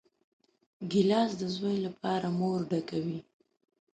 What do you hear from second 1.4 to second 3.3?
د زوی لپاره مور ډکوي.